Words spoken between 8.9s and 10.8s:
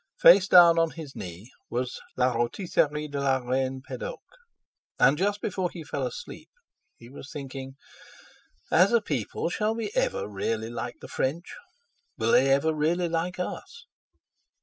a people shall we ever really